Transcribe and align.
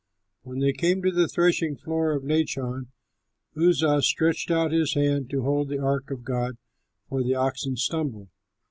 When 0.41 0.61
they 0.61 0.73
came 0.73 1.03
to 1.03 1.11
the 1.11 1.27
threshing 1.27 1.75
floor 1.77 2.11
of 2.13 2.23
Nachon, 2.23 2.87
Uzzah 3.55 4.01
stretched 4.01 4.49
out 4.49 4.71
his 4.71 4.95
hand 4.95 5.29
to 5.29 5.43
hold 5.43 5.67
up 5.67 5.77
the 5.77 5.79
ark 5.79 6.09
of 6.09 6.23
God, 6.23 6.57
for 7.07 7.21
the 7.21 7.35
oxen 7.35 7.75
stumbled. 7.77 8.29